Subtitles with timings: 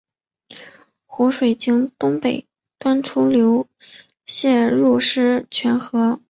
[1.05, 2.47] 湖水经东北
[2.79, 3.67] 端出流
[4.25, 6.19] 泄入狮泉河。